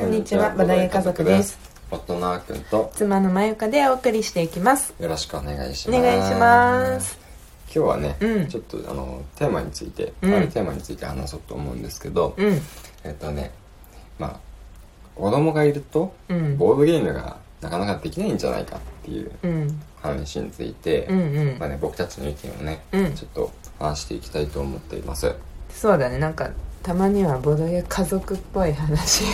[0.00, 1.58] こんにちは、バダゲ家族です。
[1.90, 4.94] 夫のあーくんと妻のまゆかでお送りしていきます。
[4.98, 6.02] よろしくお願いしおます。
[6.02, 7.18] 願いします。
[7.66, 12.60] 今日はね、うんちょっとあのテーマについて、うんあるテーマについて話そうと思うんですけど、うん、
[13.04, 13.50] えっとね、
[14.18, 14.40] まあ
[15.16, 25.34] 子供がいるとうん、ボードゲームがなかなかできないんじゃないかっていううん、話について、うん、うんまあね僕たちの意見をね、うんちょっと話していきたいと思っています。
[25.68, 26.50] そうだね、なんか、
[26.82, 29.24] たまにはボドゲ家族っぽい話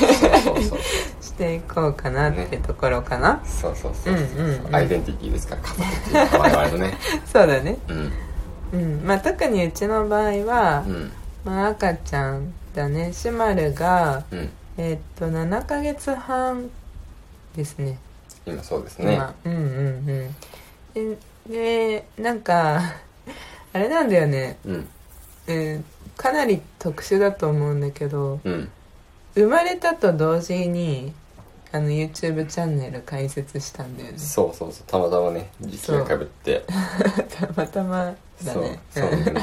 [1.21, 3.41] していこうかなってところかな。
[3.45, 5.55] そうそうそうそうアイデンティティですか？
[5.57, 6.99] ら家族っていうのは我々のね。
[7.25, 7.79] そうだね。
[7.89, 8.13] うん。
[8.73, 11.13] うん、まあ特にうちの場合はう、ん。
[11.45, 14.51] まあ赤ちゃんだね、シマルが、うん。
[14.77, 16.69] えーっと、7ヶ月半
[17.55, 17.99] ですね。
[18.45, 19.15] 今そうですね。
[19.15, 19.35] 今。
[19.45, 20.35] うんうん
[20.97, 21.17] うん。
[21.17, 22.81] ででなんか
[23.73, 24.89] あれなんだよね、うん。
[25.47, 28.71] えーかなり特殊だと思うんだけどうん。
[29.35, 31.13] 生まれたと同時に
[31.71, 34.19] あの YouTube チャンネル開設したんだよね。
[34.19, 34.85] そうそうそう。
[34.87, 36.65] たまたまね時期がかぶって
[37.39, 38.63] たまたまだそう。
[38.63, 39.11] ねそう。
[39.11, 39.35] ね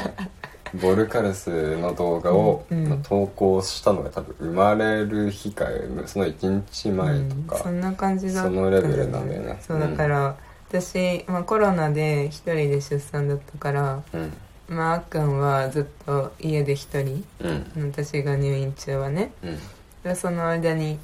[0.82, 2.88] ボルカルスの動画を、うん。
[2.88, 5.66] まあ投稿したのが多分生まれる日か
[6.06, 7.62] その1日前とか、うん。
[7.62, 9.60] そんな感じだったそのレベルなんだよね。
[9.64, 10.36] そうだから、
[10.68, 14.32] 私、まあ、コロナで一人で出産だったからうん
[14.68, 17.24] まああっくんはずっと家で一人。
[17.40, 17.92] うん。
[17.92, 19.32] 私が入院中はね。
[19.42, 19.58] うん。
[20.02, 20.98] でその間に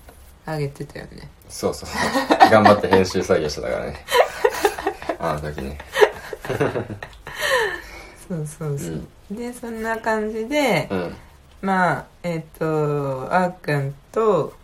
[0.46, 1.28] あげてたよね。
[1.48, 1.90] そうそう。
[2.50, 4.04] 頑張って編集作業してたからね。
[5.18, 5.78] あの時ね。
[8.28, 11.16] そうそうそう、でそんな感じで、うん。
[11.62, 14.54] まあえっ、とあーくんと、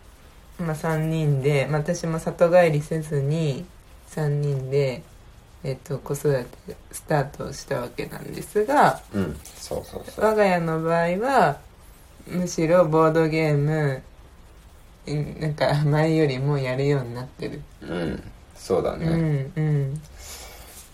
[0.59, 3.65] まあ、3人で、まあ、私も里帰りせずに
[4.11, 5.03] 3人で、
[5.67, 10.25] えっと子育てスタートしたわけなんですがうんそうそうそう。
[10.25, 11.57] 我が家の場合は
[12.25, 14.01] むしろボードゲーム
[15.07, 18.23] うんなんか前よりもやるようになってる、うん
[18.55, 20.01] そうだうね、んうん。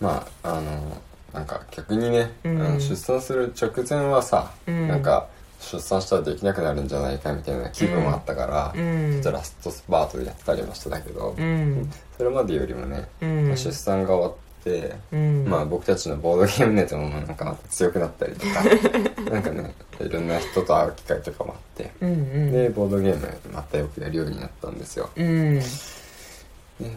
[0.00, 1.00] まああの
[1.32, 2.60] なんか逆にね、うん。
[2.62, 4.86] あの出産する直前はさ、うん。
[4.88, 5.26] なんか
[5.58, 9.22] 出産したらできなくなるんじゃないかみたいな気分もあったから、うん。
[9.22, 11.90] ラストスパートでやってたりもしてたけど、うん。
[12.16, 13.48] それまでよりもね、うん。
[13.48, 14.43] まあ出産が終わって、
[15.12, 15.44] うん。
[15.48, 18.64] まあ僕たちのボードゲーム熱もなんか強くなったりとか
[19.30, 22.52] なんかねいろんな人と会う機会とかもあって、うんうん。
[22.52, 25.10] でボードゲームまたよくやるようになったんですよ。
[25.16, 25.58] うん。
[25.58, 25.64] で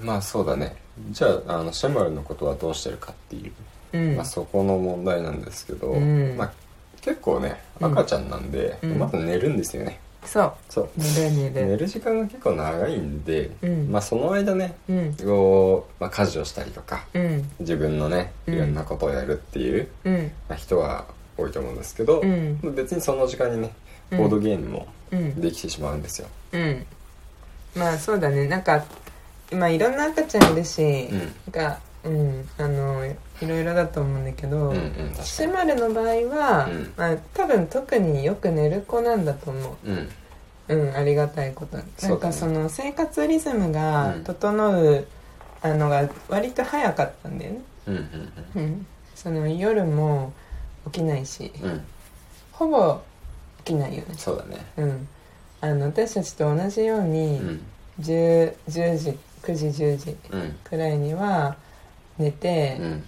[0.01, 0.75] まあそうだね。
[1.11, 3.51] じゃああのシェマルのことはどうしてるかっていう
[3.93, 4.15] うん。
[4.15, 6.35] まあ、そこの問題なんですけど、うん。
[6.37, 6.51] まあ、
[7.01, 8.99] 結構ねうん赤ちゃんなんで、うん。
[8.99, 10.53] まだ寝るんですよねそう。
[10.69, 10.89] そう。
[10.97, 11.67] 寝る寝る。
[11.67, 13.91] 寝る時間が結構長いんで、うん。
[13.91, 15.15] まあ、その間ねうん。
[15.15, 17.49] こう、まあ、家事をしたりとかうん。
[17.59, 18.53] 自分のねうん。
[18.55, 20.31] いろんなことをやるっていう、うん。
[20.49, 21.05] まあ、人は
[21.37, 22.59] 多いと思うんですけど、うん。
[22.75, 23.71] 別にその時間にね
[24.11, 24.17] うん。
[24.17, 25.39] ボードゲームもうん。
[25.39, 26.85] できてしまうんですよ、うん。
[27.75, 28.47] まあそうだね。
[28.47, 28.83] なんか
[29.51, 31.19] まあいろんな赤ちゃんいるし、うん。
[31.19, 36.93] なんかうんあのいろいろだと思うんだけど、うんシマルの場合は、うん。
[36.97, 39.91] まあ、多分特によく寝る子なんだと思う。
[39.91, 40.09] ん。
[40.69, 44.23] ううんありがたいことなんかその生活リズムがうん。
[44.23, 45.07] 整う、
[45.61, 47.59] あのが割と早かったんだよね。
[47.87, 48.85] うんうんうん。
[49.15, 50.33] その夜も
[50.85, 51.51] 起きないし。
[51.61, 51.69] うん。
[51.71, 51.85] うん
[52.51, 52.99] ほぼ
[53.63, 54.15] 起きないよね。
[54.17, 54.65] そうだね。
[54.77, 55.07] うん。
[55.61, 57.61] あの私たちと同じよううに、ん。
[58.01, 60.55] 10 10時9時10時うん。
[60.63, 61.55] くらいには
[62.17, 63.03] 寝てう、ん。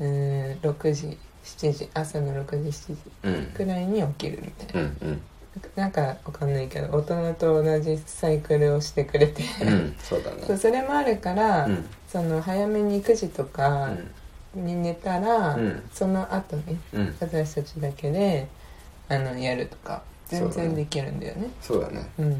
[0.00, 3.44] うーん、6時7時朝の6時7時うん。
[3.54, 5.20] くらいに起きるみたいな、うんうん。
[5.74, 10.42] なんかわかんないけど大人と同じサイクルをしてくれて、うんそうだね。
[10.46, 11.84] そうそれもあるから、うん。
[12.06, 13.90] その早めに9時とか
[14.54, 15.82] に寝たら、うん。
[15.92, 17.16] その後にうん。
[17.20, 18.48] 私たちだけで
[19.08, 21.50] あのやるとか全然できるんだよね。
[21.62, 22.06] そうだね。
[22.18, 22.30] うん、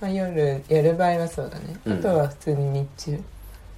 [0.00, 1.98] まあ、夜やる場合はそうだね、うん。
[1.98, 3.20] あとは普通に日中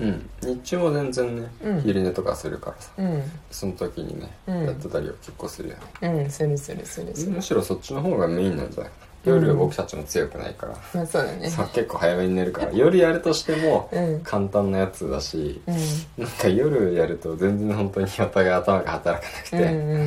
[0.00, 0.31] うん。
[0.43, 1.81] 日中も全然ね、うん。
[1.83, 2.91] 昼寝とかするからさ。
[2.99, 3.22] うん。
[3.50, 4.65] その時にね、うん。
[4.66, 7.33] やってたりは結構するよねうんするするするする。
[7.33, 8.91] むしろそっちの方がメインなんじゃない？
[8.91, 9.42] かなうん。
[9.42, 11.50] 夜僕たちも強くないから、まあそうだね。
[11.50, 12.72] さ結構早めに寝るから。
[12.72, 14.20] 夜やるとしてもうん。
[14.20, 16.25] 簡単なやつだしうん。
[16.25, 20.06] なんか夜やると全然本当にお互い頭が働かなくうんうん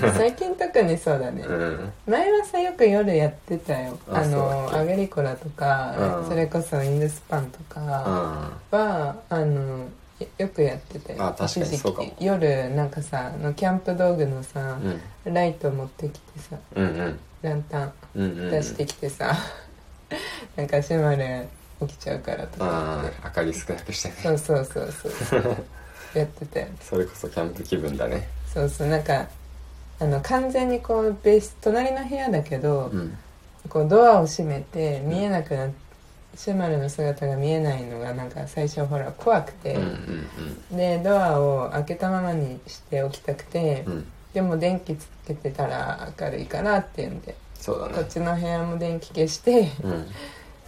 [0.00, 0.12] てうん。
[0.14, 1.92] 最近特にそうだね、 うん。
[2.06, 3.98] 前はさよく夜やってたよ。
[4.10, 6.28] ああのアグリコラとか、うん。
[6.28, 7.80] それこそインドスパンとか
[8.70, 9.86] は、あの
[10.20, 11.24] よよくやってたよ。
[11.26, 12.12] あ確かにそうかも。
[12.18, 14.78] 夜なんかさあのキャンプ道具のさ
[15.26, 15.34] う、ん。
[15.34, 18.50] ライト持ってきてさうんうんランタンうんうんうん。
[18.50, 19.36] 出してきてさ、
[20.56, 21.46] なんかシマル
[21.80, 23.04] 起きちゃうからとか。
[23.24, 24.14] 明かり少なくしてね。
[24.20, 25.56] そうそうそうそう。
[26.14, 28.28] やってたよそれこそキャンプ気分だね。
[28.52, 28.88] そうそう。
[28.88, 29.28] なんか
[30.00, 33.18] あの完全にこうベース隣の部屋だけど、うん。
[33.68, 35.70] こうドアを閉めて見えなくなっ
[36.38, 39.82] シュマルの姿が見えないのがなんか最初ほら怖くて、うん
[40.70, 47.94] うんでドアを開けたままにしておきたくて、うんうんでも電気つけてたら明るいかなっていうんで、そうだね。
[47.94, 50.06] こっちの部屋も電気消してうん。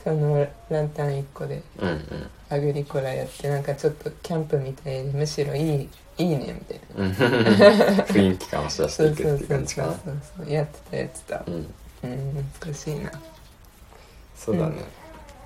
[0.02, 2.30] そのランタン1個でうんうん。
[2.48, 7.04] アグリコラやってなんかちょっとキャンプみたいでむしろいいいいねみたいな。
[7.04, 7.12] うん。
[7.12, 9.96] 雰囲気感をし出していくっていうそうそうそう感じそう
[10.38, 10.50] そう。
[10.50, 11.44] やってたやってた。
[11.46, 11.74] うん。
[12.02, 13.12] うん難しいな。
[14.34, 14.76] そうだね、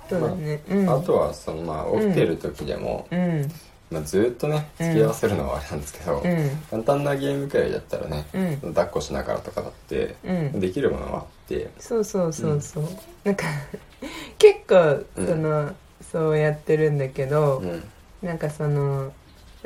[0.09, 0.61] そうだね。
[0.69, 0.89] うん。
[0.89, 3.51] あとはそのまあ起きてる時でも、うん
[3.91, 6.49] まあ、ずーっとね付き合わせるのはあれなんですけど、うん。
[6.71, 8.73] 簡単なゲームくらいだったらね、うん。
[8.73, 10.59] 抱っこしながらとかだって、うん。
[10.59, 11.69] できるものはあって。
[11.79, 12.83] そうそうそうそう、
[13.23, 13.45] なんか
[14.39, 15.27] 結構うん。
[15.27, 15.75] その、
[16.11, 17.83] そうやってるんだけど、うん。
[18.23, 19.11] なんかその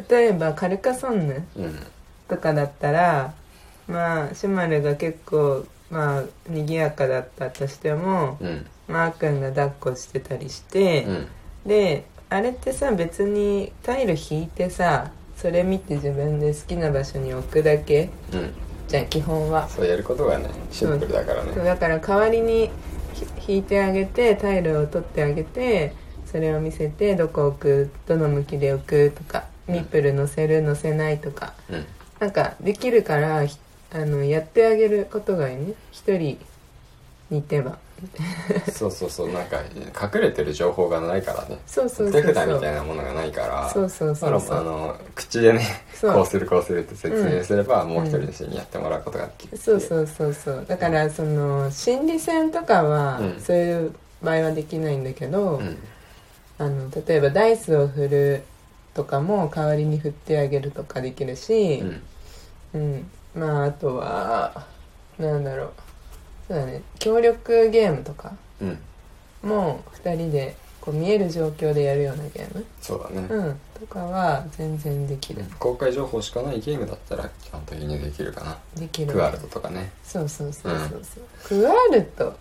[0.09, 1.79] 例えばカルカソンヌうん。
[2.27, 3.33] とかだったら
[3.87, 8.65] まあシュマルが結構まあ賑やかだったとしても、うん。
[8.87, 11.27] まああーくんが抱っこしてたりして、うん。
[11.65, 18.09] であれってさ別にタイル引いてさそれ見て自分で好きな場所に置くだけ？
[18.33, 18.53] うん。
[18.87, 19.67] じゃん基本は。
[19.69, 21.55] そうやることがねシンプルだからね。
[21.55, 22.69] だから代わりに
[23.13, 25.93] ひ引いてあげてタイルを取ってあげて
[26.25, 27.91] それを見せてどこ置く？
[28.05, 29.11] どの向きで置く？
[29.15, 30.61] とかミップル乗せる？
[30.61, 31.19] 乗せない？
[31.19, 31.53] とか。
[31.69, 31.85] うん。
[32.19, 33.57] なんかできるからひ
[33.91, 35.73] あのやってあげることがいいね。
[35.91, 36.37] 一人
[37.31, 37.77] 似てば
[38.71, 41.59] そうそうそうなんか隠れてる情報がないからね。
[41.65, 43.69] そうそうそう手札みたいなものがないから。
[43.69, 44.57] そうそうそうそう。
[44.57, 45.61] あの口でね
[46.01, 50.65] こうするこうするって説明すれば、もう一人の人にやってもらうことができるそうそうそうそう。
[50.67, 53.39] だからその心理戦とかはうん。
[53.39, 55.77] そういう場合はできないんだけど、うん。
[56.57, 58.43] あの例えばダイスを振る
[58.93, 62.01] とかも代わりに振ってあげるとかできるしう、ん。
[62.73, 63.09] うん。
[63.35, 64.65] まああとは
[65.17, 65.73] なんだろう
[66.49, 66.81] そうだね。
[66.99, 68.77] 協力ゲームとかうん。
[69.41, 78.57] も2人でこう見える状況でやるようなゲーム、そうだね、うん、とかは全然できる、公開情報しかないゲームだったら基本的にできるかな。
[78.77, 79.11] できる。
[79.13, 79.91] クワルトとかね。
[80.03, 82.35] そうそうそうそうそう、クワルト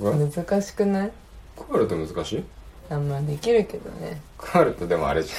[0.00, 0.14] うわ？
[0.16, 1.10] 難しくない？
[1.56, 2.44] クワルト難しい？
[2.90, 4.20] あんまあできるけどね。
[4.38, 5.32] クワルトでもあれじ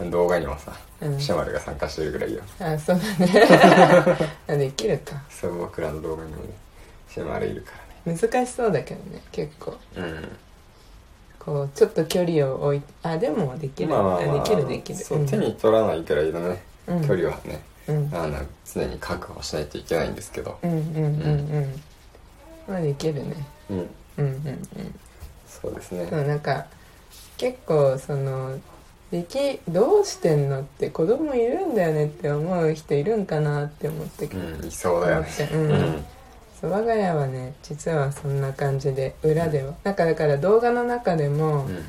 [0.00, 0.10] ゃん。
[0.10, 1.18] 動画にもさ、うん。
[1.20, 2.42] シャマルが参加してるぐらいよ。
[2.60, 4.28] あそうだね。
[4.48, 5.22] あできるか。
[5.30, 6.42] そう僕らの動画にも。
[6.42, 6.48] ね
[7.14, 7.70] シャマルいるか
[8.04, 9.76] 難しそうだけどね結構。
[9.96, 10.28] らね
[11.38, 14.98] こうちょっと距離を置いてあでもできる、うんまあまあ、まあ、できるできる。
[14.98, 15.26] そう、ん。
[15.26, 17.06] 手に取らないくらいのねうん。
[17.06, 18.10] 距離はね、うん。
[18.12, 20.58] あの常に確保しないといけないんですけど。
[20.62, 21.82] うんうんうんうん。
[22.66, 23.46] まあできるね。
[23.70, 23.78] うん。
[23.78, 23.86] うん
[24.18, 24.94] うんうん。
[25.46, 26.08] そうですね。
[26.10, 26.66] そうなんか
[27.36, 28.58] 結構その
[29.10, 34.26] できどうしてんのって子供いるんだよねって思う人いるんかなって思って。
[34.26, 35.28] けど、うんいそうだよね。
[35.38, 35.54] 思って。
[35.54, 36.04] うん
[36.64, 39.74] そう我が家はね実はそんな感じで裏では。
[39.84, 39.94] なん。
[39.94, 41.84] かだから動画の中でも、うん。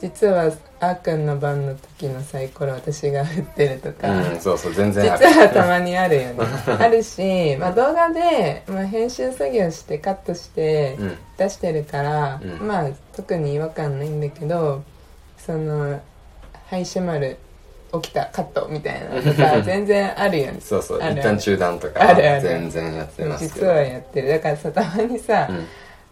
[0.00, 6.36] 実はあーくんの番の時のサイコロ私が振ってるとか、うん、そうそう全然実はたまにあるよね。
[6.78, 11.16] あるし、まあ、動画で、まあ、編集作業してカットしてうん。
[11.38, 12.66] 出してるから、うん。
[12.66, 14.82] まあ特に違和感ないんだけど
[15.38, 16.00] その
[16.66, 17.38] 「はい閉まる
[18.00, 24.28] 起きたカット」みたいなとか 全然あるよねそうそう一旦中断とか全然やってますけ実どはやってる。
[24.28, 25.66] だからさたまにさ、うん。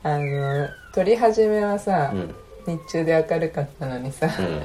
[0.04, 2.34] あの撮り始めはさ、うん。
[2.66, 4.62] 日中で明るかったのにさ、うん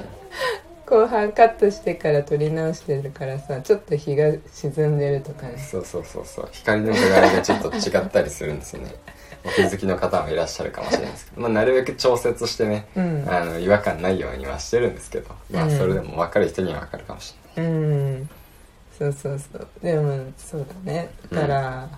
[0.89, 5.58] 後半カットしてから撮り直してるからさちょっと日が沈んでるとかね。
[5.58, 6.50] そうそうそうそう。
[6.53, 8.96] 光の具合がちょっと違ったりするんですよね。
[9.44, 13.25] お気づきの方もいらっしゃるかもしれないですけど、まあ、なるべく調節してね、うん。
[13.27, 15.77] あの違和感ないようにはしてるんですけど、まあうん。
[15.77, 18.29] それでも分かる人には分かるかもしうん。
[18.98, 19.67] そうそうそう。
[19.84, 21.10] でもそうだね。
[21.34, 21.89] だから、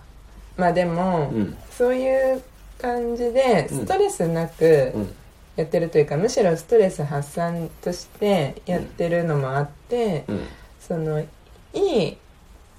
[0.58, 1.58] まあでも、うん。
[1.70, 2.42] そういう
[2.82, 3.78] 感じでうん。
[3.82, 5.16] ストレスなくれない、うん
[5.60, 10.48] やってるというか、むしろストレス発散としてやってるのもあって、うん。
[10.80, 11.26] そのい
[11.74, 12.18] い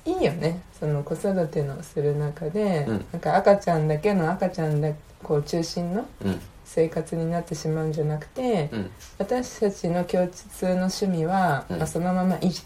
[0.07, 0.63] いいよね。
[0.79, 3.07] その子育てのする中で、うん。
[3.13, 6.41] なんか赤ちゃんだけの赤ちゃんだこう中心のうん。
[6.65, 8.91] 生活になってしまうんじゃなくて、うん。
[9.19, 11.79] 私たちの共通の趣味は、うん。
[11.79, 12.63] まあ、そのまま維持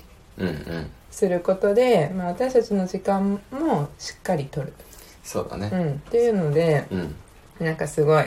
[1.10, 4.72] することで、まあ、私たちの時間もしっかりとる、
[5.22, 5.70] そうだね。
[5.72, 7.14] うん、っていうのでうん。
[7.60, 8.24] なんかすごい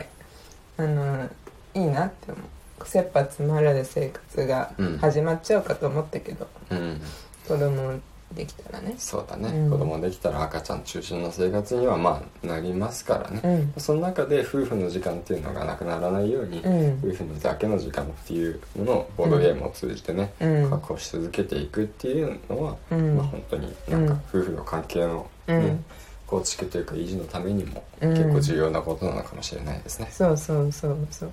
[0.77, 1.29] あの
[1.74, 2.86] いいなって思う。
[2.86, 4.97] 切羽詰まる生活がうん。
[5.00, 7.01] 始まっちゃうかと思ったけど、うん。
[7.47, 8.00] 子供
[8.33, 8.93] できたらね。
[8.97, 9.71] そうだね、うん。
[9.71, 13.41] 子供できたら赤ちゃん中心の生活にはまあなりますからね、
[13.75, 13.81] うん。
[13.81, 17.00] その中で夫婦の時間っていうのがなくならないように、うん。
[17.03, 20.69] 夫婦のだけの時間っていうものをボードゲームを通じてね、うん。
[20.69, 23.15] 確保し続けていくっていうのは、うん。
[23.15, 25.86] まあ本当になんか夫婦の関係の、ねうん。
[26.27, 28.09] 構築というか維持のためにもうん。
[28.12, 30.09] 結構重要なことなのかもしれないですね。
[30.12, 31.29] そうそうそうそう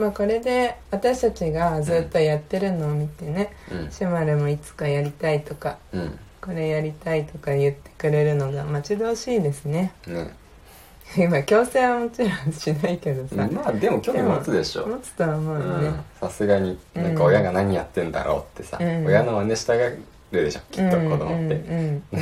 [0.00, 3.90] まあこれで私たちがずっとやってるのを見てね、うん。
[3.90, 6.18] シュマルもいつかやりたいとかうん。
[6.40, 9.92] これやりたいとか言ってくれるのが待ち遠しいですね。
[10.06, 10.34] ね。
[11.18, 14.86] 今強制はもちろんしないけどさ、まあでも興味持つでしょ。
[14.86, 16.04] 持つとは思うよね、うん。
[16.18, 19.06] さすがになんかうん親が何やってんだろうってさ、うん。
[19.06, 19.98] 親の真似したがる
[20.32, 22.18] でしょきっと子供って、うんうん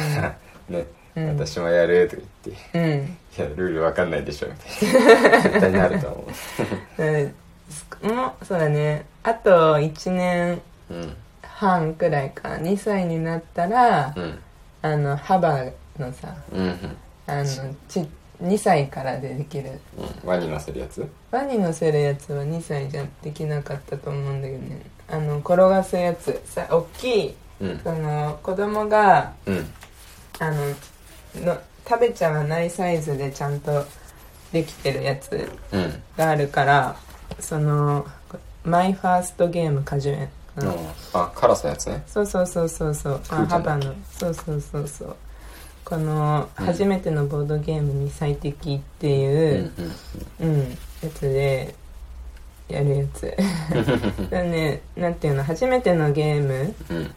[0.70, 0.86] うん
[1.36, 2.84] 私もやるとか言ってうん。
[2.84, 5.42] うんいやルールわかんないでしょみたいな。
[5.42, 6.24] 絶対なると思
[6.98, 7.34] うん
[8.02, 9.04] もうそうだね。
[9.22, 10.60] あと1年
[10.90, 12.50] ううん半くらいか。
[12.50, 14.38] 2歳になったら、うん
[14.80, 15.64] あの幅
[15.98, 16.60] のさうん。
[16.60, 16.96] うん
[17.26, 18.08] あのち
[18.42, 19.80] 2歳からでできる。
[19.98, 20.28] うん。
[20.28, 21.06] 輪に乗せるやつ？
[21.32, 24.80] 輪に乗せるやつは2歳じゃできなかったと思うんだけどね。
[25.08, 26.40] あの転がすやつ。
[26.44, 27.34] さ大きい。
[27.60, 27.80] うん。
[27.80, 29.66] その子供がうん
[30.38, 30.74] あの
[31.44, 33.84] の食べちゃわないサイズでちゃんと
[34.52, 36.02] できてるやつうん。
[36.16, 36.96] があるから
[37.40, 38.06] その
[38.64, 40.28] マイファーストゲーム果樹園。
[40.56, 40.74] の
[41.12, 42.02] あカラスのやつね。
[42.06, 43.18] そうそうそうそうそう。
[43.20, 43.94] クーちゃんだっけ幅の。
[44.18, 45.16] そうそうそうそう。
[45.84, 46.66] このうん。
[46.66, 49.72] 初めてのボードゲームに最適ってうんいう
[50.40, 50.48] う、ん。
[50.48, 50.70] うん
[51.02, 51.74] やつで
[52.68, 53.36] やるやつ。
[54.30, 57.14] だねなんていうの初めてのゲームうん。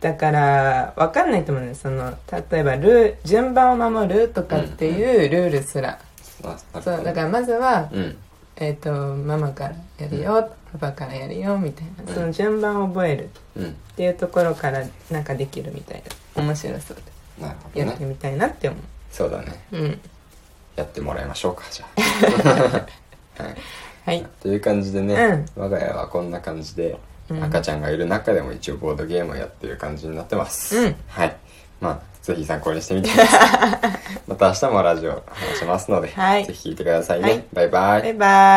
[0.00, 5.98] だから分かんないと思うねその例えばルー順番を守るとかっていうルールすら、
[6.84, 8.16] そうだからまずは、うん
[8.56, 16.02] えっとママからやるよ、パパからやるよみたいなその順番を覚えるうんっていうところからなんかできるみたい
[16.36, 16.96] な面白そう
[17.40, 18.76] なるほどでやってねみたいなって思
[19.16, 19.46] そうだね。
[19.72, 20.00] ううん。
[20.76, 22.86] やってもらいましょうかじゃあ。
[23.42, 23.56] はい。
[24.04, 24.26] はい。
[24.42, 25.46] という感じでね、うん。
[25.62, 26.98] 我が家はこんな感じで、
[27.30, 27.42] うん。
[27.42, 30.96] 赤ちゃんがいる中でも一応ボードゲームをやってる感じになってます、うん。
[31.08, 31.36] はい。
[31.80, 33.50] まあぜひ参考にしてみてください。
[34.26, 36.44] また明日もラジオ話しますので、はい。
[36.44, 37.44] ぜひ聞いてくださいね、はい。
[37.52, 38.02] バイバイ。
[38.02, 38.46] バイバイ